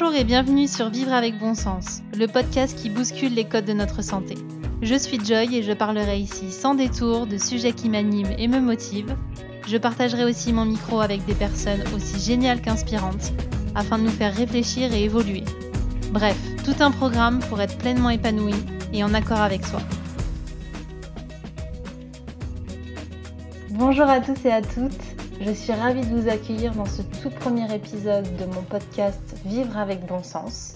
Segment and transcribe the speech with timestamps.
[0.00, 3.72] Bonjour et bienvenue sur Vivre avec bon sens, le podcast qui bouscule les codes de
[3.72, 4.36] notre santé.
[4.80, 8.60] Je suis Joy et je parlerai ici sans détour de sujets qui m'animent et me
[8.60, 9.16] motivent.
[9.66, 13.32] Je partagerai aussi mon micro avec des personnes aussi géniales qu'inspirantes
[13.74, 15.42] afin de nous faire réfléchir et évoluer.
[16.12, 18.54] Bref, tout un programme pour être pleinement épanoui
[18.92, 19.80] et en accord avec soi.
[23.70, 25.07] Bonjour à tous et à toutes,
[25.40, 29.78] je suis ravie de vous accueillir dans ce tout premier épisode de mon podcast Vivre
[29.78, 30.74] avec bon sens.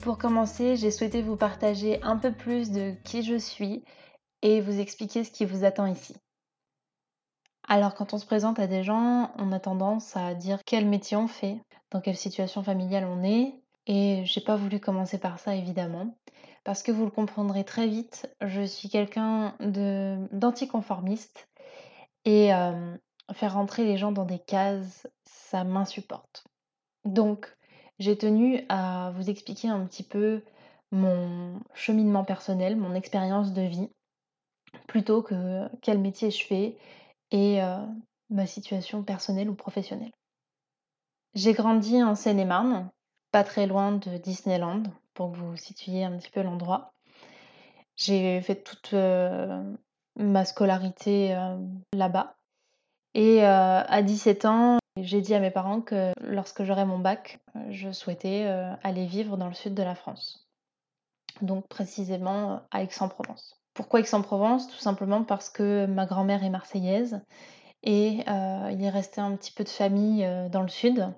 [0.00, 3.82] Pour commencer, j'ai souhaité vous partager un peu plus de qui je suis
[4.42, 6.14] et vous expliquer ce qui vous attend ici.
[7.66, 11.16] Alors quand on se présente à des gens, on a tendance à dire quel métier
[11.16, 11.60] on fait,
[11.90, 13.54] dans quelle situation familiale on est,
[13.86, 16.18] et j'ai pas voulu commencer par ça évidemment,
[16.64, 19.54] parce que vous le comprendrez très vite, je suis quelqu'un
[20.32, 21.48] d'anticonformiste
[22.26, 22.96] et euh,
[23.32, 26.44] faire rentrer les gens dans des cases, ça m'insupporte.
[27.04, 27.56] Donc,
[27.98, 30.42] j'ai tenu à vous expliquer un petit peu
[30.90, 33.90] mon cheminement personnel, mon expérience de vie,
[34.86, 36.76] plutôt que quel métier je fais
[37.30, 37.78] et euh,
[38.28, 40.12] ma situation personnelle ou professionnelle.
[41.34, 42.90] J'ai grandi en Seine-et-Marne,
[43.30, 44.82] pas très loin de Disneyland,
[45.14, 46.92] pour que vous situiez un petit peu l'endroit.
[47.96, 49.62] J'ai fait toute euh,
[50.16, 51.56] ma scolarité euh,
[51.92, 52.36] là-bas.
[53.14, 57.90] Et à 17 ans, j'ai dit à mes parents que lorsque j'aurais mon bac, je
[57.90, 58.44] souhaitais
[58.82, 60.48] aller vivre dans le sud de la France.
[61.42, 63.60] Donc précisément à Aix-en-Provence.
[63.74, 64.68] Pourquoi Aix-en-Provence?
[64.68, 67.20] Tout simplement parce que ma grand-mère est marseillaise
[67.82, 71.12] et il est resté un petit peu de famille dans le sud.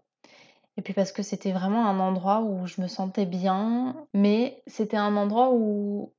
[0.77, 4.97] Et puis parce que c'était vraiment un endroit où je me sentais bien, mais c'était
[4.97, 6.13] un endroit où,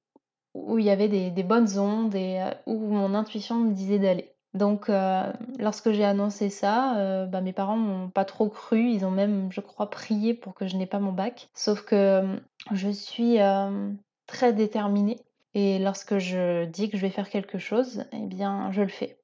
[0.54, 4.33] où il y avait des, bonnes ondes et où mon intuition me disait d'aller.
[4.54, 8.90] Donc, euh, lorsque j'ai annoncé ça, euh, bah, mes parents m'ont pas trop cru.
[8.90, 11.50] Ils ont même, je crois, prié pour que je n'ai pas mon bac.
[11.56, 12.40] Sauf que euh,
[12.72, 13.38] je suis
[14.28, 15.20] très déterminée.
[15.56, 19.18] Et lorsque je dis que je vais faire quelque chose, eh bien, je le fais.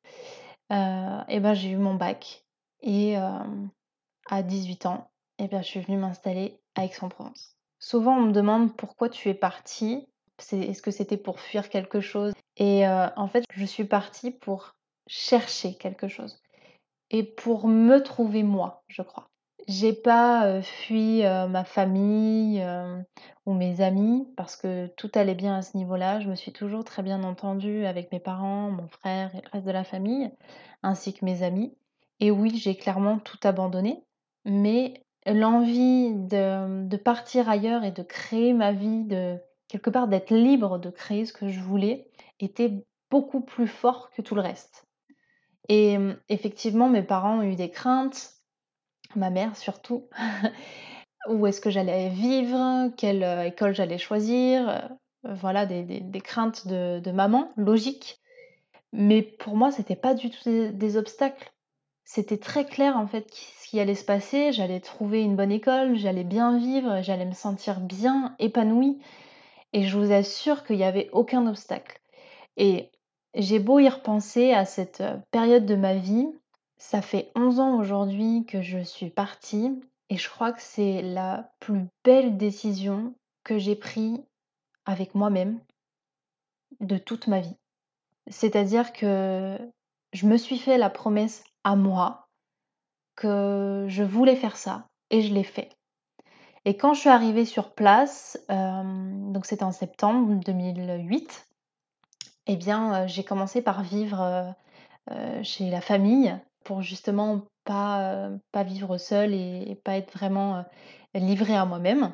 [0.71, 2.43] et ben, j'ai eu mon bac.
[2.81, 5.09] Et à 18 ans,
[5.39, 7.55] eh bien, je suis venue m'installer à Aix-en-Provence.
[7.79, 10.07] Souvent, on me demande pourquoi tu es partie.
[10.51, 12.33] Est-ce que c'était pour fuir quelque chose?
[12.57, 14.75] Et en fait, je suis partie pour
[15.09, 16.41] chercher quelque chose
[17.11, 19.29] et pour me trouver moi, je crois.
[19.67, 22.65] J'ai pas fui ma famille
[23.45, 26.19] ou mes amis parce que tout allait bien à ce niveau-là.
[26.19, 29.67] Je me suis toujours très bien entendue avec mes parents, mon frère et le reste
[29.67, 30.31] de la famille,
[30.81, 31.75] ainsi que mes amis.
[32.19, 34.03] Et oui, j'ai clairement tout abandonné,
[34.43, 39.37] mais l'envie de, de, partir ailleurs et de créer ma vie, de
[39.67, 42.09] quelque part d'être libre de créer ce que je voulais,
[42.39, 44.88] était beaucoup plus fort que tout le reste.
[45.69, 45.97] Et
[46.29, 48.33] effectivement, mes parents ont eu des craintes,
[49.15, 50.09] ma mère surtout,
[51.29, 54.89] où est-ce que j'allais vivre, quelle école j'allais choisir,
[55.23, 58.19] voilà, des, craintes de, maman, logique.
[58.93, 61.51] Mais pour moi, c'était pas du tout des, obstacles.
[62.05, 64.51] C'était très clair en fait ce qui allait se passer.
[64.51, 68.99] J'allais trouver une bonne école, j'allais bien vivre, j'allais me sentir bien, épanouie.
[69.73, 72.01] Et je vous assure qu'il n'y avait aucun obstacle.
[72.57, 72.89] Et
[73.33, 76.27] j'ai beau y repenser à cette période de ma vie,
[76.77, 81.51] ça fait 11 ans aujourd'hui que je suis partie et je crois que c'est la
[81.59, 83.13] plus belle décision
[83.43, 84.19] que j'ai prise
[84.85, 85.59] avec moi-même
[86.79, 87.55] de toute ma vie.
[88.27, 89.57] C'est-à-dire que
[90.13, 92.27] je me suis fait la promesse à moi
[93.15, 95.69] que je voulais faire ça et je l'ai fait.
[96.65, 101.48] Et quand je suis arrivée sur place, donc c'était en septembre 2008,
[102.51, 104.55] eh bien, j'ai commencé par vivre
[105.43, 110.65] chez la famille pour justement pas, pas vivre seule et, pas être vraiment
[111.13, 112.13] livrée à moi-même.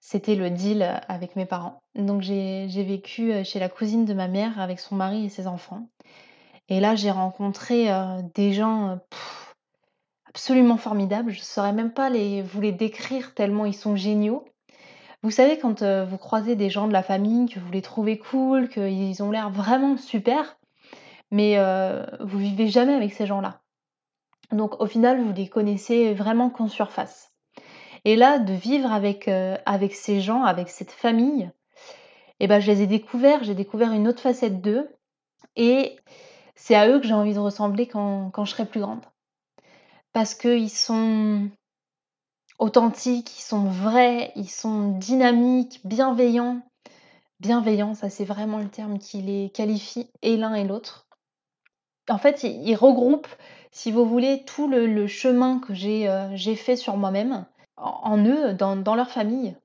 [0.00, 1.80] C'était le deal avec mes parents.
[1.94, 5.88] Donc j'ai vécu chez la cousine de ma mère avec son mari et ses enfants.
[6.68, 7.88] Et là, j'ai rencontré
[8.34, 8.98] des gens
[10.36, 11.30] absolument formidables.
[11.30, 14.44] Je ne saurais même pas les, vous les décrire tellement ils sont géniaux.
[15.26, 18.68] Vous savez, quand vous croisez des gens de la famille, que vous les trouvez cool,
[18.68, 20.56] qu'ils ont l'air vraiment super,
[21.32, 21.58] mais
[22.20, 23.60] vous vivez jamais avec ces gens-là.
[24.52, 27.32] Donc au final, vous les connaissez vraiment qu'en surface.
[28.04, 31.50] Et là, de vivre avec, avec ces gens, avec cette famille,
[32.38, 34.88] eh ben, je les ai découverts, j'ai découvert une autre facette d'eux,
[35.56, 35.96] et
[36.54, 39.04] c'est à eux que j'ai envie de ressembler quand, quand je serai plus grande.
[40.12, 41.48] Parce qu'ils sont
[42.58, 46.62] authentiques, ils sont vrais, ils sont dynamiques, bienveillants.
[47.40, 51.06] Bienveillants, ça c'est vraiment le terme qui les qualifie et l'un et l'autre.
[52.08, 53.28] En fait, ils regroupent,
[53.72, 57.44] si vous voulez, tout le, chemin que euh, j'ai fait sur moi-même
[57.76, 59.56] en eux, dans, leur famille.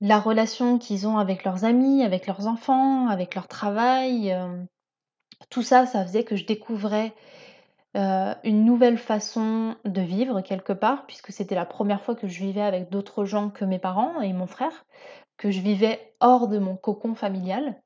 [0.00, 4.62] La relation qu'ils ont avec leurs amis, avec leurs enfants, avec leur travail, euh,
[5.50, 7.12] tout ça, ça faisait que je découvrais
[7.96, 12.38] euh, une nouvelle façon de vivre quelque part, puisque c'était la première fois que je
[12.38, 14.84] vivais avec d'autres gens que mes parents et mon frère,
[15.36, 17.80] que je vivais hors de mon cocon familial.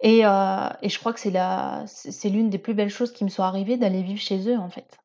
[0.00, 3.42] Et, euh, et je crois que c'est l'une des plus belles choses qui me sont
[3.42, 4.98] arrivées d'aller vivre chez eux en fait.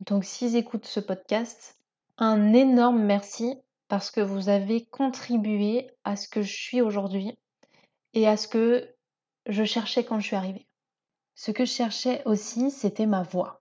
[0.00, 1.78] Donc s'ils écoutent ce podcast,
[2.18, 3.56] un énorme merci
[3.88, 7.38] parce que vous avez contribué à ce que je suis aujourd'hui
[8.12, 8.94] et à ce que
[9.46, 10.65] je cherchais quand je suis arrivée.
[11.36, 13.60] Ce que je cherchais aussi, c'était ma voix.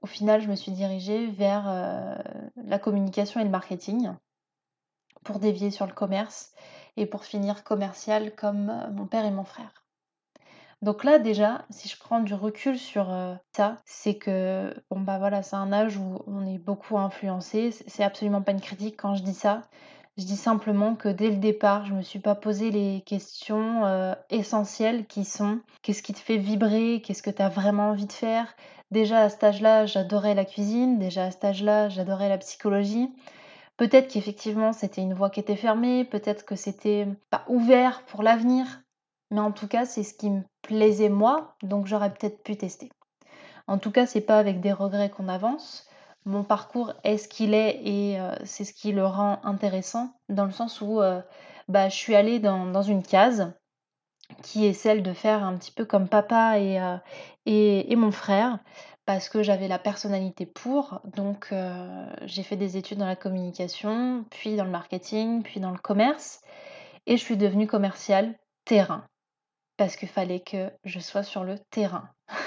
[0.00, 2.16] Au final, je me suis dirigée vers euh,
[2.56, 4.10] la communication et le marketing
[5.22, 6.52] pour dévier sur le commerce
[6.96, 9.84] et pour finir commercial comme euh, mon père et mon frère.
[10.80, 15.18] Donc là déjà, si je prends du recul sur euh, ça, c'est que bon bah
[15.18, 17.72] voilà, c'est un âge où on est beaucoup influencé.
[17.86, 19.62] C'est absolument pas une critique quand je dis ça.
[20.18, 24.14] Je dis simplement que dès le départ, je me suis pas posé les questions euh,
[24.28, 28.12] essentielles qui sont qu'est-ce qui te fait vibrer, qu'est-ce que tu as vraiment envie de
[28.12, 28.54] faire.
[28.90, 33.08] Déjà à cet âge-là, j'adorais la cuisine, déjà à cet âge-là, j'adorais la psychologie.
[33.78, 38.82] Peut-être qu'effectivement c'était une voie qui était fermée, peut-être que c'était pas ouvert pour l'avenir,
[39.32, 42.90] mais en tout cas, c'est ce qui me plaisait moi, donc j'aurais peut-être pu tester.
[43.66, 45.88] En tout cas, c'est pas avec des regrets qu'on avance.
[46.24, 50.44] Mon parcours est ce qu'il est et euh, c'est ce qui le rend intéressant, dans
[50.44, 51.20] le sens où euh,
[51.68, 53.52] bah, je suis allée dans, une case
[54.42, 56.96] qui est celle de faire un petit peu comme papa et, euh,
[57.46, 58.60] et, mon frère,
[59.04, 61.00] parce que j'avais la personnalité pour.
[61.16, 61.52] Donc
[62.22, 66.40] j'ai fait des études dans la communication, puis dans le marketing, puis dans le commerce,
[67.06, 68.34] et je suis devenue commerciale
[68.64, 69.04] terrain
[69.76, 72.08] parce qu'il fallait que je sois sur le terrain.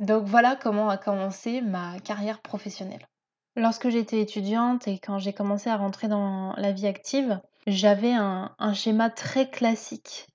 [0.00, 3.06] Donc voilà comment a commencé ma carrière professionnelle.
[3.54, 8.54] Lorsque j'étais étudiante et quand j'ai commencé à rentrer dans la vie active, j'avais un,
[8.72, 10.26] schéma très classique.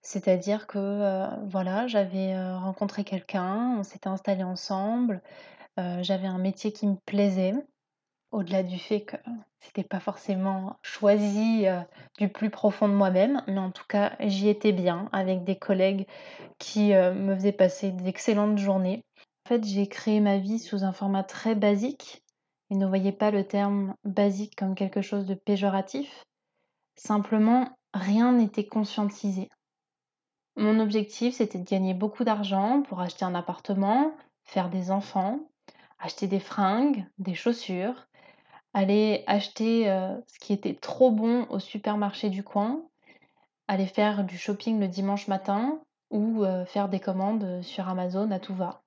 [0.00, 5.20] C'est-à-dire que euh, voilà, j'avais euh, rencontré quelqu'un, on s'était installé ensemble,
[5.78, 7.52] euh, j'avais un métier qui me plaisait,
[8.30, 9.16] au-delà du fait que
[9.60, 11.66] c'était pas forcément choisi
[12.16, 16.06] du plus profond de moi-même, mais en tout cas, j'y étais bien avec des collègues
[16.58, 19.04] qui me faisaient passer d'excellentes journées.
[19.50, 22.22] Fait, j'ai créé ma vie sous un format très basique
[22.70, 26.22] et ne voyez pas le terme basique comme quelque chose de péjoratif.
[26.94, 29.48] Simplement, rien n'était conscientisé.
[30.54, 34.12] Mon objectif, c'était de gagner beaucoup d'argent pour acheter un appartement,
[34.44, 35.40] faire des enfants,
[35.98, 38.06] acheter des fringues, des chaussures,
[38.72, 39.86] aller acheter
[40.28, 42.84] ce qui était trop bon au supermarché du coin,
[43.66, 45.80] aller faire du shopping le dimanche matin
[46.10, 48.84] ou faire des commandes sur Amazon à tout va.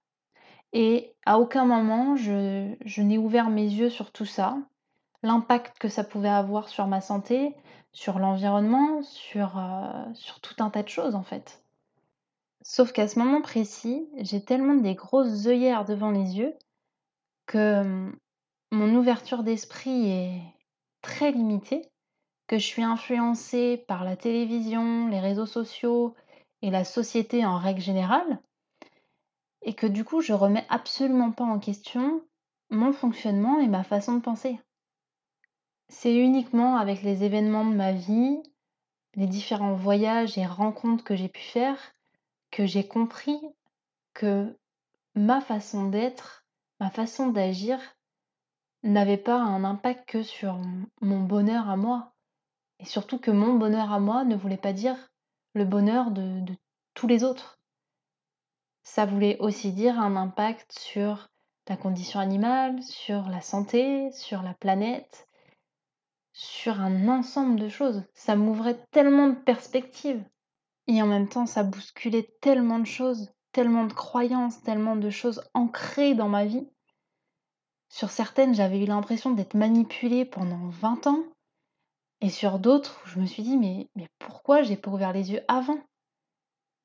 [0.74, 4.58] Et à aucun moment je, n'ai ouvert mes yeux sur tout ça,
[5.22, 7.56] l'impact que ça pouvait avoir sur ma santé,
[7.92, 9.62] sur l'environnement, sur,
[10.16, 11.64] sur tout un tas de choses en fait.
[12.64, 16.54] Sauf qu'à ce moment précis, j'ai tellement des grosses œillères devant les yeux
[17.46, 18.12] que
[18.72, 20.42] mon ouverture d'esprit est
[21.02, 21.92] très limitée,
[22.48, 26.16] que je suis influencée par la télévision, les réseaux sociaux
[26.62, 28.40] et la société en règle générale,
[29.64, 32.22] et que du coup je remets absolument pas en question
[32.70, 34.60] mon fonctionnement et ma façon de penser.
[35.90, 38.42] C'est uniquement avec les événements de ma vie,
[39.16, 41.78] les différents voyages et rencontres que j'ai pu faire,
[42.52, 43.40] que j'ai compris
[44.14, 44.58] que
[45.16, 46.46] ma façon d'être,
[46.80, 47.80] ma façon d'agir
[48.84, 50.60] n'avait pas un impact que sur
[51.02, 52.14] mon bonheur à moi.
[52.80, 54.98] Et surtout que mon bonheur à moi ne voulait pas dire
[55.54, 56.42] le bonheur de,
[56.94, 57.60] tous les autres.
[58.84, 61.30] Ça voulait aussi dire un impact sur
[61.68, 65.28] la condition animale, sur la santé, sur la planète,
[66.34, 68.04] sur un ensemble de choses.
[68.14, 70.24] Ça m'ouvrait tellement de perspectives.
[70.88, 75.42] Et en même temps, ça bousculait tellement de choses, tellement de croyances, tellement de choses
[75.54, 76.68] ancrées dans ma vie
[77.94, 81.24] sur certaines, j'avais eu l'impression d'être manipulée pendant 20 ans.
[82.22, 85.42] Et sur d'autres, je me suis dit, mais, mais pourquoi j'ai pas ouvert les yeux
[85.48, 85.78] avant?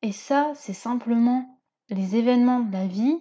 [0.03, 1.58] Et ça, c'est simplement
[1.91, 3.19] les événements de la vie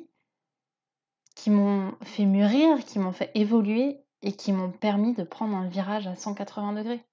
[1.35, 5.67] qui m'ont fait mûrir, qui m'ont fait évoluer et qui m'ont permis de prendre un
[5.67, 7.05] virage à 180 degrés.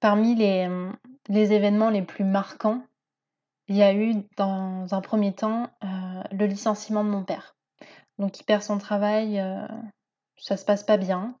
[0.00, 0.68] Parmi les,
[1.28, 2.82] les événements les plus marquants,
[3.66, 7.56] il y a eu dans un premier temps euh, le licenciement de mon père.
[8.18, 9.66] Donc il perd son travail, euh,
[10.36, 11.36] ça se passe pas bien.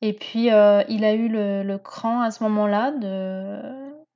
[0.00, 3.60] Et puis euh, il a eu le, cran à ce moment-là de,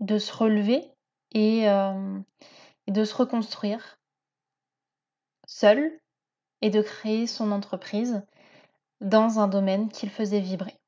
[0.00, 0.84] de se relever
[1.32, 2.18] et, euh,
[2.88, 3.98] de se reconstruire
[5.46, 6.00] seul
[6.60, 8.22] et de créer son entreprise
[9.00, 10.78] dans un domaine qu'il faisait vibrer.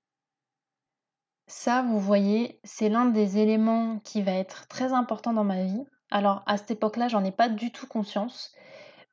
[1.47, 5.85] Ça, vous voyez, c'est l'un des éléments qui va être très important dans ma vie.
[6.11, 8.55] Alors à cette époque-là, j'en ai pas du tout conscience,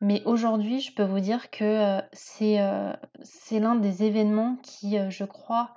[0.01, 2.01] mais aujourd'hui, je peux vous dire que euh,
[2.41, 5.75] euh, c'est l'un des événements qui, euh, je crois,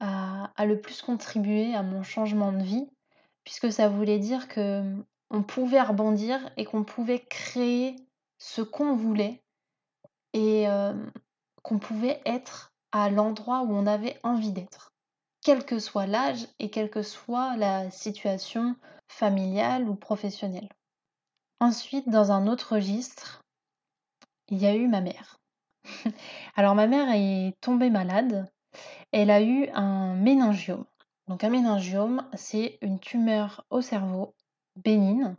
[0.00, 2.88] a, le plus contribué à mon changement de vie,
[3.44, 4.82] puisque ça voulait dire que
[5.40, 7.96] pouvait rebondir et qu'on pouvait créer
[8.38, 9.42] ce qu'on voulait
[10.34, 10.66] et
[11.62, 14.92] qu'on pouvait être à l'endroit où on avait envie d'être,
[15.42, 18.76] quel que soit l'âge et quelle que soit la situation
[19.08, 20.68] familiale ou professionnelle.
[21.60, 23.42] Ensuite, dans un autre registre,
[24.48, 25.38] il y a eu ma mère.
[26.56, 28.50] Alors ma mère est tombée malade,
[29.12, 30.84] elle a eu un méningiome.
[31.28, 34.34] Donc un méningiome, c'est une tumeur au cerveau
[34.76, 35.36] bénigne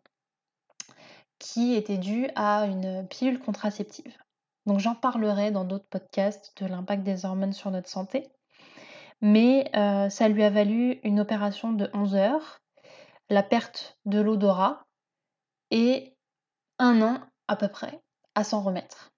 [1.39, 4.17] qui était due à une pilule contraceptive.
[4.65, 8.29] Donc j'en parlerai dans d'autres podcasts de l'impact des hormones sur notre santé.
[9.21, 12.61] Mais euh, ça lui a valu une opération de 11 heures,
[13.29, 14.85] la perte de l'odorat
[15.71, 16.13] et
[16.79, 18.01] un an à peu près
[18.35, 19.11] à s'en remettre.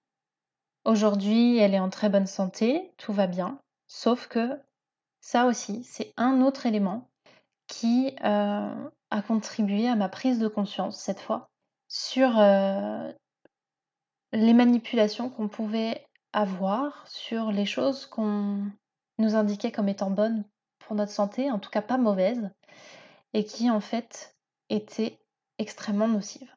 [0.84, 3.58] Aujourd'hui, elle est en très bonne santé, tout va bien,
[3.88, 4.60] sauf que
[5.20, 7.08] ça aussi, c'est un autre élément
[7.66, 11.48] qui euh, a contribué à ma prise de conscience cette fois
[11.88, 13.12] sur euh,
[14.32, 18.64] les manipulations qu'on pouvait avoir, sur les choses qu'on
[19.18, 20.44] nous indiquait comme étant bonnes
[20.80, 22.50] pour notre santé, en tout cas pas mauvaises,
[23.32, 24.36] et qui en fait
[24.68, 25.18] étaient
[25.58, 26.52] extrêmement nocives.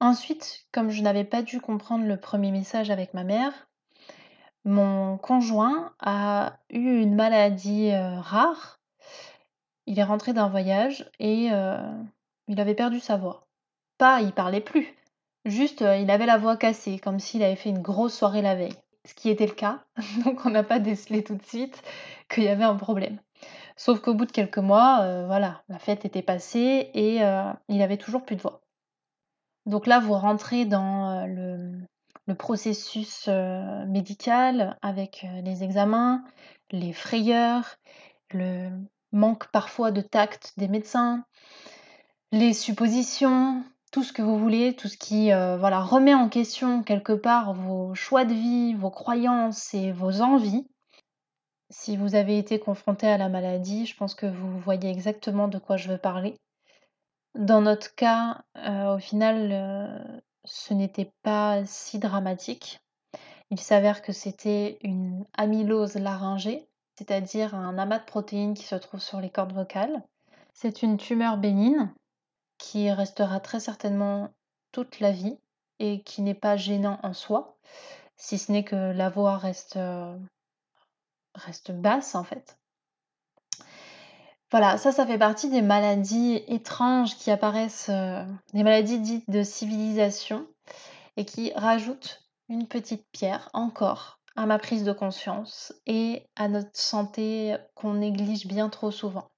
[0.00, 3.68] Ensuite, comme je n'avais pas dû comprendre le premier message avec ma mère,
[4.64, 8.79] mon conjoint a eu une maladie euh, rare
[9.90, 11.76] il est rentré d'un voyage et euh,
[12.46, 13.48] il avait perdu sa voix.
[13.98, 14.94] Pas, il parlait plus.
[15.44, 18.54] Juste, euh, il avait la voix cassée, comme s'il avait fait une grosse soirée la
[18.54, 18.76] veille.
[19.04, 19.82] Ce qui était le cas,
[20.24, 21.82] donc on n'a pas décelé tout de suite
[22.28, 23.18] qu'il y avait un problème.
[23.76, 27.16] Sauf qu'au bout de quelques mois, euh, voilà, la fête était passée et
[27.68, 28.60] il avait toujours plus de voix.
[29.66, 31.80] Donc là, vous rentrez dans le,
[32.26, 33.28] le, processus
[33.88, 36.22] médical avec les examens,
[36.70, 37.76] les frayeurs,
[38.32, 38.70] le,
[39.12, 41.24] manque parfois de tact des médecins,
[42.32, 46.82] les suppositions, tout ce que vous voulez, tout ce qui euh, voilà, remet en question
[46.82, 50.66] quelque part vos choix de vie, vos croyances et vos envies.
[51.70, 55.58] Si vous avez été confronté à la maladie, je pense que vous voyez exactement de
[55.58, 56.36] quoi je veux parler.
[57.36, 62.80] Dans notre cas, euh, au final, euh, ce n'était pas si dramatique.
[63.50, 66.68] Il s'avère que c'était une amylose laryngée,
[67.00, 70.02] c'est-à-dire un amas de protéines qui se trouve sur les cordes vocales.
[70.52, 71.88] C'est une tumeur bénigne
[72.58, 74.28] qui restera très certainement
[74.70, 75.38] toute la vie
[75.78, 77.56] et qui n'est pas gênant en soi,
[78.18, 80.14] si ce n'est que la voix reste, euh,
[81.70, 82.58] basse en fait.
[84.50, 89.42] Voilà, ça, ça fait partie des maladies étranges qui apparaissent, euh, des maladies dites de
[89.42, 90.46] civilisation
[91.16, 96.78] et qui rajoutent une petite pierre encore à ma prise de conscience et à notre
[96.78, 99.30] santé qu'on néglige bien trop souvent.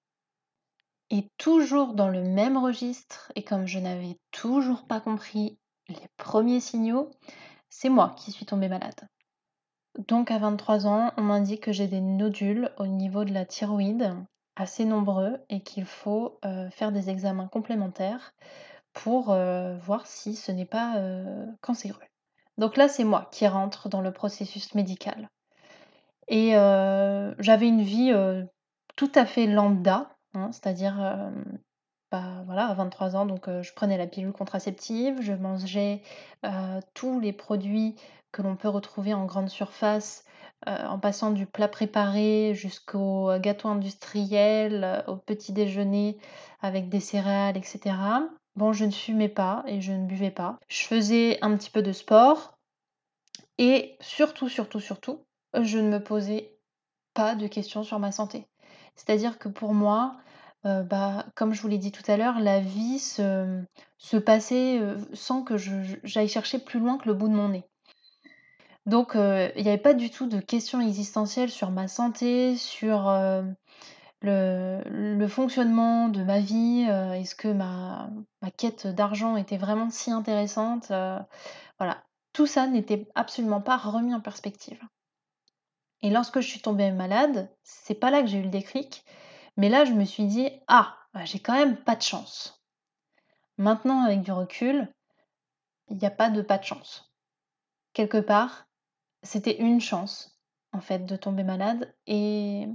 [1.10, 5.58] Et toujours dans le même registre, et comme je n'avais toujours pas compris
[5.88, 7.10] les premiers signaux,
[7.68, 9.08] c'est moi qui suis tombée malade.
[10.08, 14.14] Donc à 23 ans, on m'indique que j'ai des nodules au niveau de la thyroïde,
[14.56, 18.32] assez nombreux, et qu'il faut euh, faire des examens complémentaires
[18.94, 22.00] pour euh, voir si ce n'est pas euh, cancéreux.
[22.58, 25.28] Donc là, c'est moi qui rentre dans le processus médical.
[26.28, 28.44] Et euh, j'avais une vie euh,
[28.96, 31.30] tout à fait lambda, hein, c'est-à-dire euh,
[32.10, 36.02] bah, voilà, à 23 ans, donc je prenais la pilule contraceptive, je mangeais
[36.94, 37.96] tous les produits
[38.32, 40.24] que l'on peut retrouver en grande surface,
[40.66, 46.18] en passant du plat préparé jusqu'au gâteau industriel, au petit déjeuner
[46.60, 47.94] avec des céréales, etc.
[48.54, 50.58] Bon, je ne fumais pas et je ne buvais pas.
[50.68, 52.58] Je faisais un petit peu de sport
[53.58, 55.24] et surtout, surtout, surtout,
[55.58, 56.58] je ne me posais
[57.14, 58.46] pas de questions sur ma santé.
[58.94, 60.16] C'est-à-dire que pour moi,
[60.66, 63.64] euh, bah, comme je vous l'ai dit tout à l'heure, la vie se,
[64.24, 67.64] passait euh, sans que j'aille chercher plus loin que le bout de mon nez.
[68.84, 73.08] Donc, euh, il n'y avait pas du tout de questions existentielles sur ma santé, sur
[74.22, 78.10] le, fonctionnement de ma vie, euh, est-ce que ma,
[78.56, 81.18] quête d'argent était vraiment si intéressante euh,
[81.78, 84.80] Voilà, tout ça n'était absolument pas remis en perspective.
[86.02, 89.04] Et lorsque je suis tombée malade, c'est pas là que j'ai eu le déclic,
[89.56, 92.62] mais là je me suis dit ah, bah, j'ai quand même pas de chance.
[93.58, 94.92] Maintenant, avec du recul,
[95.88, 97.12] il n'y a pas de pas de chance.
[97.92, 98.66] Quelque part,
[99.22, 100.32] c'était une chance
[100.72, 102.66] en fait, de tomber malade et,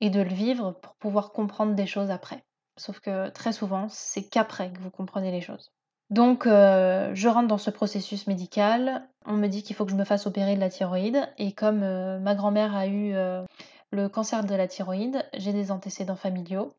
[0.00, 2.44] et de le vivre pour pouvoir comprendre des choses après.
[2.76, 5.72] Sauf que très souvent, c'est qu'après que vous comprenez les choses.
[6.10, 9.08] Donc, euh, je rentre dans ce processus médical.
[9.24, 11.28] On me dit qu'il faut que je me fasse opérer de la thyroïde.
[11.38, 13.42] Et comme euh, ma grand-mère a eu euh,
[13.90, 16.74] le cancer de la thyroïde, j'ai des antécédents familiaux.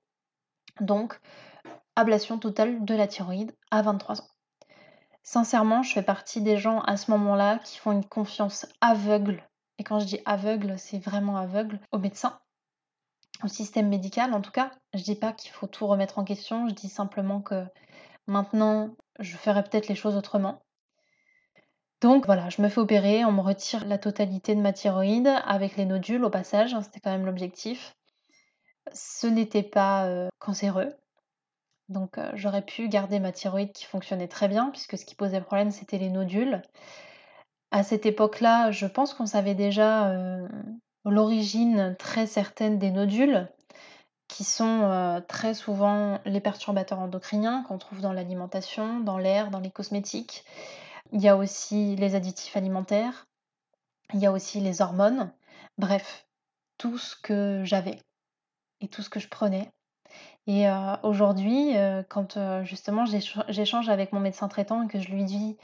[0.79, 1.19] Donc,
[1.95, 4.27] ablation totale de la thyroïde à 23 ans.
[5.23, 9.43] Sincèrement, je fais partie des gens à ce moment-là qui font une confiance aveugle.
[9.77, 12.39] Et quand je dis aveugle, c'est vraiment aveugle aux médecins,
[13.43, 14.71] au système médical en tout cas.
[14.93, 17.65] Je dis pas qu'il faut tout remettre en question, je dis simplement que
[18.27, 20.61] maintenant, je ferai peut-être les choses autrement.
[22.01, 25.77] Donc voilà, je me fais opérer, on me retire la totalité de ma thyroïde avec
[25.77, 27.95] les nodules au passage, hein, c'était quand même l'objectif.
[28.93, 30.95] Ce n'était pas euh, cancéreux,
[31.89, 35.41] donc euh, j'aurais pu garder ma thyroïde qui fonctionnait très bien, puisque ce qui posait
[35.41, 36.61] problème, c'était les nodules.
[37.71, 40.47] À cette époque-là, je pense qu'on savait déjà euh,
[41.09, 43.47] l'origine très certaine des nodules,
[44.27, 49.59] qui sont euh, très souvent les perturbateurs endocriniens qu'on trouve dans l'alimentation, dans l'air, dans
[49.59, 50.43] les cosmétiques.
[51.13, 53.25] Il y a aussi les additifs alimentaires,
[54.13, 55.31] il y a aussi les hormones,
[55.77, 56.27] bref,
[56.77, 57.99] tout ce que j'avais
[58.81, 59.69] et tout ce que je prenais.
[60.47, 60.65] Et
[61.03, 61.73] aujourd'hui,
[62.07, 63.03] quand justement
[63.49, 65.57] j'échange avec mon médecin traitant et que je lui dis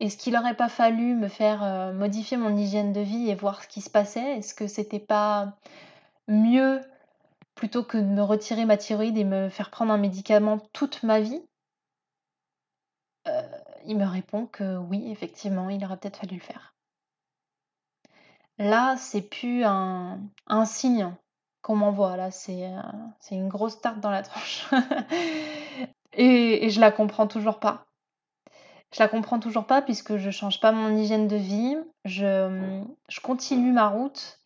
[0.00, 3.68] est-ce qu'il n'aurait pas fallu me faire modifier mon hygiène de vie et voir ce
[3.68, 4.38] qui se passait?
[4.38, 5.56] Est-ce que c'était pas
[6.28, 6.80] mieux
[7.54, 11.20] plutôt que de me retirer ma thyroïde et me faire prendre un médicament toute ma
[11.20, 11.42] vie?
[13.86, 16.74] Il me répond que oui, effectivement, il aurait peut-être fallu le faire.
[18.60, 20.20] Là, c'est plus un,
[20.66, 21.14] signe
[21.62, 22.16] qu'on m'envoie.
[22.18, 22.80] Là, c'est euh,
[23.18, 24.68] c'est une grosse tarte dans la tranche.
[26.12, 27.86] et, je la comprends toujours pas.
[28.92, 31.76] Je la comprends toujours pas puisque je change pas mon hygiène de vie.
[32.04, 32.82] Je,
[33.22, 34.38] continue ma route.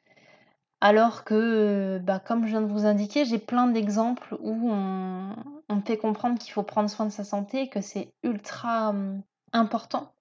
[0.81, 5.35] Alors que, bah, comme je viens de vous indiquer, j'ai plein d'exemples où on,
[5.71, 8.91] on me fait comprendre qu'il faut prendre soin de sa santé et que c'est ultra
[8.91, 10.13] hum, important.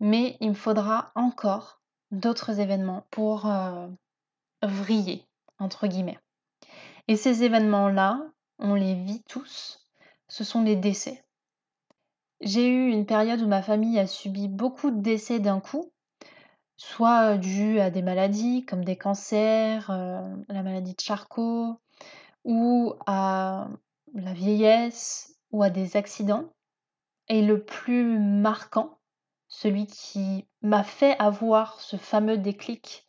[0.00, 1.80] Mais il me faudra encore
[2.12, 3.88] d'autres événements pour euh,
[4.62, 5.24] vriller
[5.58, 6.18] entre guillemets.
[7.08, 8.20] Et ces événements-là,
[8.58, 9.86] on les vit tous,
[10.28, 11.24] ce sont les décès.
[12.40, 15.90] J'ai eu une période où ma famille a subi beaucoup de décès d'un coup,
[16.76, 21.76] soit dû à des maladies comme des cancers, euh, la maladie de Charcot,
[22.44, 23.68] ou à
[24.14, 26.44] la vieillesse, ou à des accidents.
[27.28, 28.98] Et le plus marquant,
[29.48, 33.06] celui qui m'a fait avoir ce fameux déclic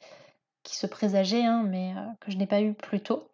[0.64, 3.30] qui se présageait, hein, mais euh, que je n'ai pas eu plus tôt,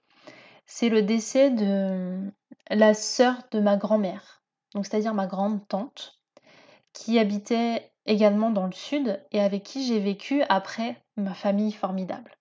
[0.65, 2.31] c'est le décès de
[2.69, 4.43] la sœur de ma grand-mère,
[4.75, 6.19] donc c'est-à-dire ma grande tante,
[6.93, 12.37] qui habitait également dans le sud et avec qui j'ai vécu après ma famille formidable.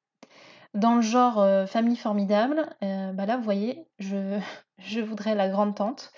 [0.75, 4.39] Dans le genre euh, famille formidable, euh, bah là vous voyez, je,
[4.79, 6.13] je voudrais la grande tante.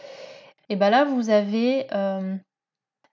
[0.69, 1.87] Et bah là vous avez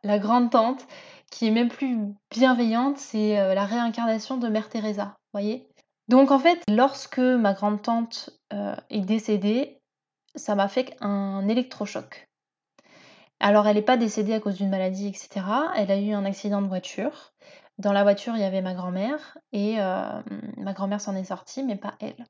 [0.04, 0.88] la grande tante
[1.30, 2.00] qui est même plus
[2.32, 5.68] bienveillante, c'est la réincarnation de Mère Teresa voyez
[6.08, 9.82] Donc en fait, lorsque ma grande-tante euh, est décédée,
[10.36, 12.30] ça m'a fait un électrochoc.
[13.44, 15.46] Alors elle n'est pas décédée à cause d'une maladie, etc.
[15.76, 17.34] Elle a eu un accident de voiture.
[17.78, 20.22] Dans la voiture, il y avait ma grand-mère et euh,
[20.56, 22.26] ma grand-mère s'en est sortie, mais pas elle.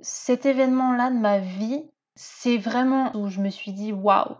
[0.00, 1.82] Cet événement-là de ma vie,
[2.14, 4.36] c'est vraiment où je me suis dit waouh,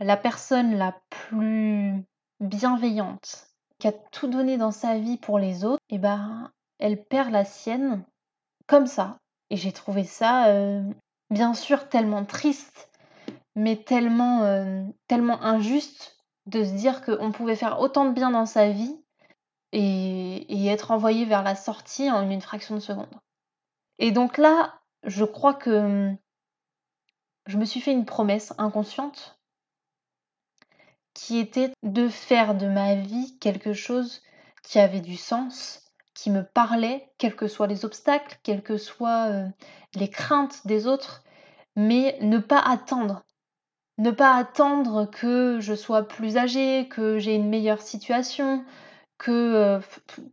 [0.00, 2.02] la personne la plus
[2.40, 6.50] bienveillante, qui a tout donné dans sa vie pour les autres, et eh ben
[6.80, 8.02] elle perd la sienne
[8.66, 9.20] comme ça.
[9.50, 10.82] Et j'ai trouvé ça, euh,
[11.30, 12.90] bien sûr, tellement triste,
[13.54, 18.46] mais tellement, euh, tellement injuste de se dire qu'on pouvait faire autant de bien dans
[18.46, 18.96] sa vie
[19.72, 23.14] et, être envoyé vers la sortie en une fraction de seconde.
[23.98, 26.12] Et donc là, je crois que
[27.46, 29.38] je me suis fait une promesse inconsciente
[31.12, 34.22] qui était de faire de ma vie quelque chose
[34.62, 39.26] qui avait du sens qui me parlait, quels que soient les obstacles, quelles que soient
[39.30, 39.48] euh,
[39.94, 41.24] les craintes des autres,
[41.76, 43.24] mais ne pas attendre.
[43.98, 48.64] Ne pas attendre que je sois plus âgée, que j'ai une meilleure situation,
[49.18, 49.80] que euh,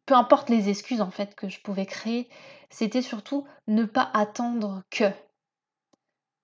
[0.06, 2.28] peu importe les excuses en fait que je pouvais créer,
[2.70, 5.12] c'était surtout ne pas attendre que.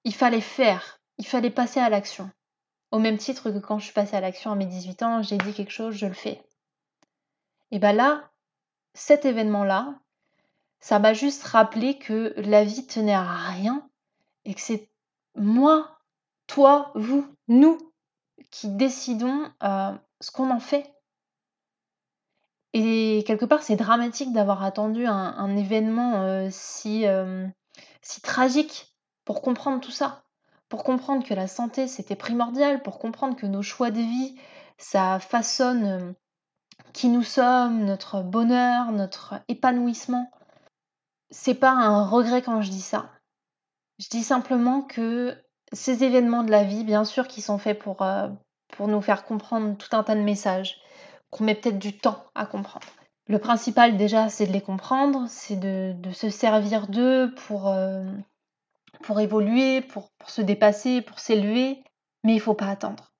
[0.03, 2.29] Il fallait faire, il fallait passer à l'action.
[2.91, 5.37] Au même titre que quand je suis passée à l'action à mes 18 ans, j'ai
[5.37, 6.41] dit quelque chose, je le fais.
[7.71, 8.29] Et bien là,
[8.93, 9.99] cet événement-là,
[10.79, 13.87] ça m'a juste rappelé que la vie tenait à rien
[14.45, 14.89] et que c'est
[15.35, 15.96] moi,
[16.47, 17.77] toi, vous, nous
[18.51, 20.93] qui décidons euh, ce qu'on en fait.
[22.73, 27.47] Et quelque part, c'est dramatique d'avoir attendu un, événement euh, si, euh,
[28.01, 30.23] si tragique pour comprendre tout ça,
[30.69, 34.39] pour comprendre que la santé, c'était primordial, pour comprendre que nos choix de vie,
[34.77, 36.13] ça façonne
[36.93, 40.31] qui nous sommes, notre bonheur, notre épanouissement.
[41.29, 43.11] C'est pas un regret quand je dis ça.
[43.99, 45.35] Je dis simplement que
[45.73, 48.05] ces événements de la vie, bien sûr, qui sont faits pour,
[48.69, 50.77] pour nous faire comprendre tout un tas de messages
[51.29, 52.87] qu'on met peut-être du temps à comprendre.
[53.27, 58.05] Le principal déjà, c'est de les comprendre, c'est de, se servir d'eux pour, euh,
[59.03, 61.83] pour évoluer, pour, pour, se dépasser, pour s'élever,
[62.23, 63.11] mais il ne faut pas attendre.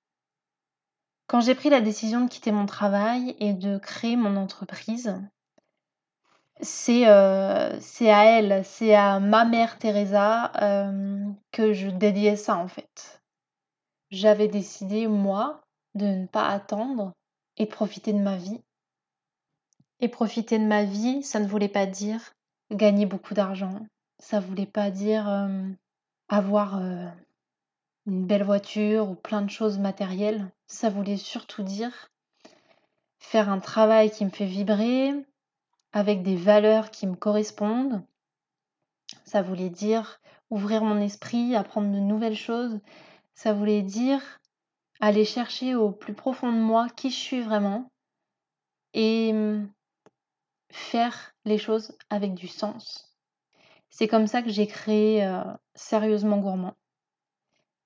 [1.27, 5.13] Quand j'ai pris la décision de quitter mon travail et de créer mon entreprise,
[6.62, 12.67] c'est euh, à elle, c'est à ma mère Teresa euh, que je dédiais ça en
[12.67, 13.21] fait.
[14.10, 15.62] J'avais décidé, moi,
[15.95, 17.13] de ne pas attendre
[17.58, 18.62] et profiter de ma vie.
[20.00, 22.34] Et profiter de ma vie, ça ne voulait pas dire
[22.71, 23.86] gagner beaucoup d'argent.
[24.19, 25.50] Ça voulait pas dire
[26.30, 26.76] avoir
[28.06, 30.50] une belle voiture ou plein de choses matérielles.
[30.67, 32.10] Ça voulait surtout dire
[33.19, 35.13] faire un travail qui me fait vibrer,
[35.91, 38.04] avec des valeurs qui me correspondent.
[39.26, 42.79] Ça voulait dire ouvrir mon esprit, apprendre de nouvelles choses.
[43.33, 44.21] Ça voulait dire
[44.99, 47.91] aller chercher au plus profond de moi qui je suis vraiment
[48.93, 49.69] et mmh,
[50.69, 53.15] faire les choses avec du sens.
[53.89, 55.43] C'est comme ça que j'ai créé euh,
[55.75, 56.75] Sérieusement Gourmand,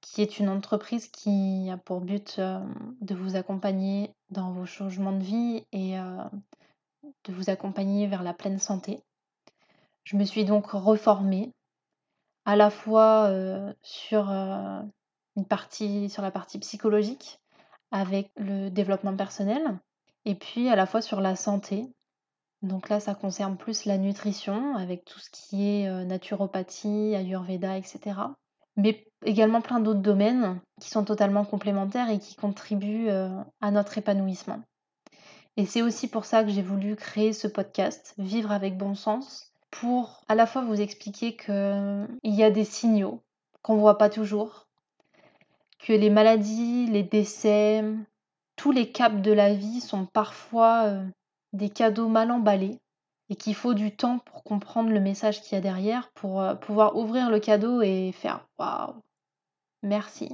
[0.02, 2.60] qui est une entreprise qui a pour but euh,
[3.02, 6.24] de vous accompagner dans vos changements de vie et euh,
[7.26, 9.00] de vous accompagner vers la pleine santé.
[10.04, 11.54] Je me suis donc reformée
[12.46, 13.32] à la fois
[13.82, 17.40] sur une partie sur la partie psychologique
[17.92, 19.80] avec le développement personnel
[20.26, 21.88] et puis à la fois sur la santé.
[22.62, 28.00] Donc là, ça concerne plus la nutrition avec tout ce qui est naturopathie, ayurveda, etc.
[28.78, 34.62] Mais également plein d'autres domaines qui sont totalement complémentaires et qui contribuent à notre épanouissement.
[35.58, 39.51] Et c'est aussi pour ça que j'ai voulu créer ce podcast, Vivre avec bon sens,
[39.72, 43.22] pour à la fois vous expliquer qu'il y a des signaux
[43.62, 44.68] qu'on ne voit pas toujours,
[45.80, 47.84] que les maladies, les décès,
[48.56, 51.04] tous les caps de la vie sont parfois euh,
[51.54, 52.78] des cadeaux mal emballés
[53.30, 56.56] et qu'il faut du temps pour comprendre le message qu'il y a derrière, pour euh,
[56.56, 58.94] pouvoir ouvrir le cadeau et faire waouh,
[59.84, 60.30] merci.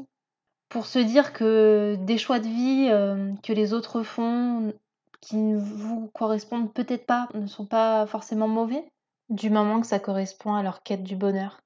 [0.70, 4.74] Pour se dire que des choix de vie euh, que les autres font,
[5.22, 8.84] qui ne vous correspondent peut-être pas, ne sont pas forcément mauvais,
[9.30, 11.60] du moment que ça correspond à leur quête du bonheur.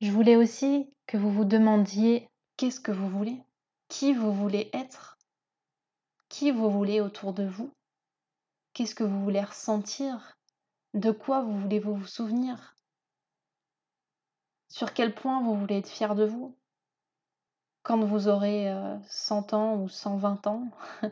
[0.00, 3.42] Je voulais aussi que vous vous demandiez Qu'est-ce que vous voulez
[3.88, 5.18] Qui vous voulez être
[6.28, 7.72] Qui vous voulez autour de vous
[8.72, 10.38] Qu'est-ce que vous voulez ressentir
[10.94, 12.74] De quoi vous voulez vous souvenir
[14.68, 16.56] Sur quel point vous voulez être fier de vous
[17.82, 18.72] Quand vous aurez
[19.08, 20.70] 100 euh, ans ou 120 ans,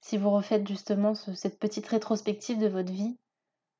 [0.00, 3.18] si vous refaites justement cette petite rétrospective de votre vie,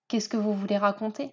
[0.08, 1.32] qu'est-ce que vous voulez raconter?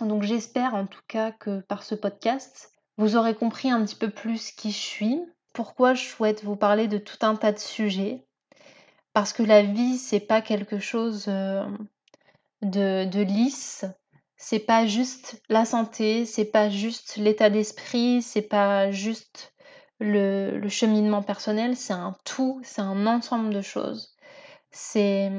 [0.00, 4.10] Donc j'espère en tout cas que par ce podcast, vous aurez compris un petit peu
[4.10, 5.20] plus qui je suis,
[5.52, 8.26] pourquoi je souhaite vous parler de tout un tas de sujets.
[9.12, 11.66] Parce que la vie, c'est pas quelque chose euh,
[12.62, 13.84] de, de lisse,
[14.36, 19.52] c'est pas juste la santé, c'est pas juste l'état d'esprit, c'est pas juste
[20.00, 24.16] le, le cheminement personnel, c'est un tout, c'est un ensemble de choses.
[24.70, 25.30] C'est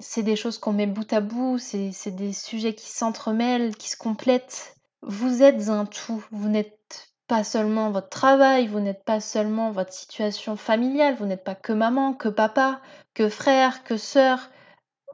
[0.00, 3.96] c'est des choses qu'on met bout à bout, c'est des sujets qui s'entremêlent, qui se
[3.96, 4.76] complètent.
[5.02, 9.92] Vous êtes un tout, vous n'êtes pas seulement votre travail, vous n'êtes pas seulement votre
[9.92, 12.80] situation familiale, vous n'êtes pas que maman, que papa,
[13.14, 14.50] que frère, que sœur.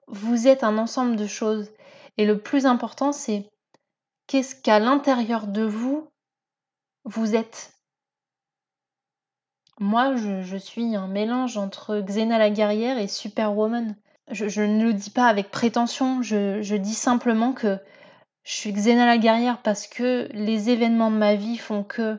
[0.08, 1.70] Vous êtes un ensemble de choses.
[2.16, 3.48] Et le plus important, c'est
[4.26, 6.08] qu'est-ce qu'à l'intérieur de vous,
[7.04, 7.72] vous êtes.
[9.78, 13.96] Moi, je, suis un mélange entre Xena la guerrière et Superwoman.
[14.30, 17.78] Je, ne le dis pas avec prétention, je dis simplement que
[18.44, 22.18] je suis Xena la guerrière parce que les événements de ma vie font que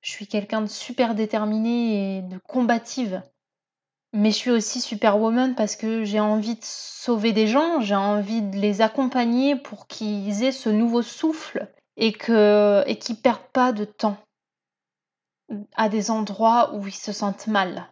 [0.00, 3.22] je suis quelqu'un de super déterminé et de combative.
[4.12, 8.40] Mais je suis aussi superwoman parce que j'ai envie de sauver des gens, j'ai envie
[8.40, 13.84] de les accompagner pour qu'ils aient ce nouveau souffle et que et perdent pas de
[13.84, 14.16] temps
[15.76, 17.88] à des endroits où ils se sentent mal,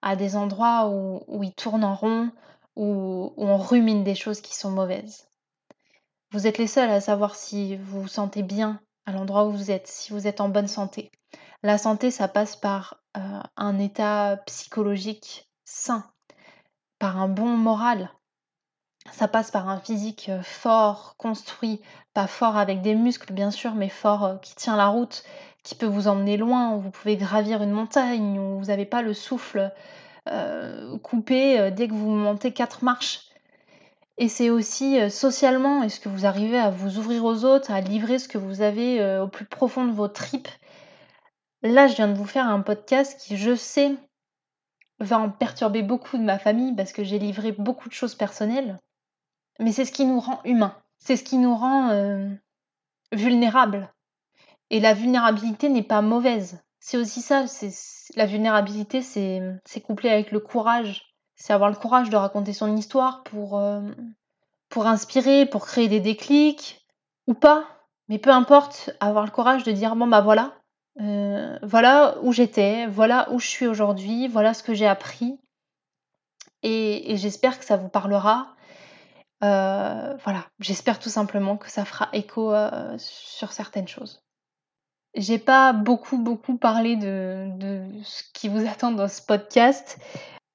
[0.00, 2.30] à des endroits où, ils tournent en rond,
[2.76, 5.28] où on rumine des choses qui sont mauvaises.
[6.32, 9.70] Vous êtes les seuls à savoir si vous vous sentez bien à l'endroit où vous
[9.70, 11.10] êtes, si vous êtes en bonne santé.
[11.62, 16.04] La santé, ça passe par euh, un état psychologique sain,
[16.98, 18.10] par un bon moral.
[19.10, 21.80] Ça passe par un physique euh, fort, construit,
[22.14, 25.24] pas fort avec des muscles bien sûr, mais fort euh, qui tient la route,
[25.62, 29.02] qui peut vous emmener loin, où vous pouvez gravir une montagne, où vous n'avez pas
[29.02, 29.72] le souffle
[30.28, 33.20] euh, coupé dès que vous montez quatre marches.
[34.18, 38.18] Et c'est aussi socialement, est-ce que vous arrivez à vous ouvrir aux autres, à livrer
[38.18, 40.48] ce que vous avez au plus profond de vos tripes?
[41.62, 43.96] Là, je viens de vous faire un podcast qui, je sais,
[44.98, 48.78] va en perturber beaucoup de ma famille parce que j'ai livré beaucoup de choses personnelles.
[49.58, 50.76] Mais c'est ce qui nous rend humains.
[50.98, 52.28] C'est ce qui nous rend euh,
[53.12, 53.92] vulnérables.
[54.70, 56.62] Et la vulnérabilité n'est pas mauvaise.
[56.84, 57.46] C'est aussi ça.
[57.46, 57.72] C'est,
[58.16, 61.14] la vulnérabilité, c'est, couplé avec le courage.
[61.36, 63.80] C'est avoir le courage de raconter son histoire pour, euh,
[64.68, 66.84] pour inspirer, pour créer des déclics,
[67.28, 67.64] ou pas.
[68.08, 70.54] Mais peu importe, avoir le courage de dire bon bah voilà,
[71.00, 75.38] euh, voilà où j'étais, voilà où je suis aujourd'hui, voilà ce que j'ai appris.
[76.64, 78.56] Et, j'espère que ça vous parlera.
[79.44, 82.52] Euh, voilà, j'espère tout simplement que ça fera écho
[82.98, 84.21] sur certaines choses.
[85.14, 89.98] J'ai pas beaucoup beaucoup parlé de, de, ce qui vous attend dans ce podcast.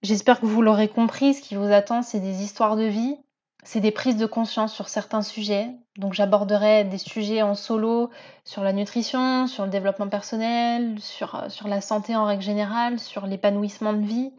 [0.02, 3.18] J'espère que vous l'aurez compris, ce qui vous attend, c'est des histoires de vie,
[3.64, 5.70] c'est des prises de conscience sur certains sujets.
[5.98, 8.10] Donc j'aborderai des sujets en solo
[8.46, 13.00] sur la nutrition, sur le développement personnel, sur, euh, sur la santé en règle générale,
[13.00, 14.32] sur l'épanouissement de vie.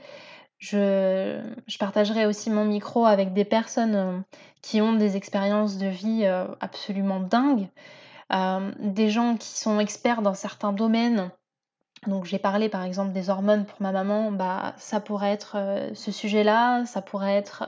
[0.58, 1.40] Je,
[1.78, 4.18] partagerai aussi mon micro avec des personnes euh,
[4.62, 7.68] qui ont des expériences de vie euh, absolument dingues,
[8.30, 11.30] des gens qui sont experts dans certains domaines.
[12.06, 15.56] Donc j'ai parlé par exemple des hormones pour ma maman, bah ça pourrait être
[15.94, 17.64] ce sujet-là, ça pourrait être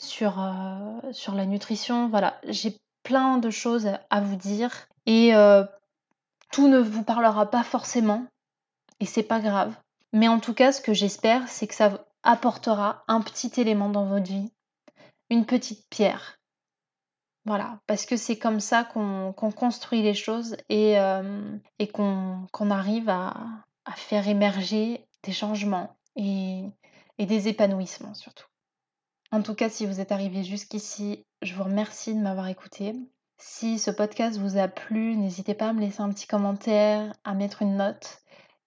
[0.00, 2.08] sur, euh, sur la nutrition.
[2.08, 5.64] Voilà, j'ai plein de choses à vous dire et euh,
[6.50, 8.26] tout ne vous parlera pas forcément
[8.98, 9.74] et c'est pas grave.
[10.12, 14.04] Mais en tout cas, ce que j'espère, c'est que ça apportera un petit élément dans
[14.04, 14.50] votre vie,
[15.30, 16.39] une petite pierre.
[17.46, 21.56] Voilà, parce que c'est comme ça qu'on construit les choses et, euh,
[21.92, 23.34] qu'on arrive à,
[23.96, 26.62] faire émerger des changements et,
[27.18, 28.46] et des épanouissements surtout.
[29.32, 32.94] En tout cas, si vous êtes arrivé jusqu'ici, je vous remercie de m'avoir écouté.
[33.38, 37.34] Si ce podcast vous a plu, n'hésitez pas à me laisser un petit commentaire, à
[37.34, 38.20] mettre une note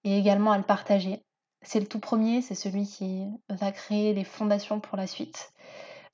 [0.04, 1.22] et également à le partager.
[1.62, 5.54] C'est le tout premier, c'est celui qui va créer les fondations pour la suite.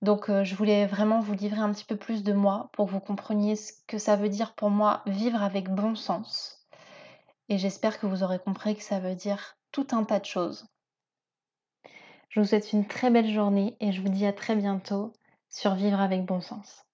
[0.01, 2.91] Donc euh, je voulais vraiment vous livrer un petit peu plus de moi pour que
[2.91, 6.65] vous compreniez ce que ça veut dire pour moi vivre avec bon sens.
[7.49, 10.65] Et j'espère que vous aurez compris que ça veut dire tout un tas de choses.
[12.29, 15.13] Je vous souhaite une très belle journée et je vous dis à très bientôt
[15.49, 16.85] sur Vivre avec bon sens.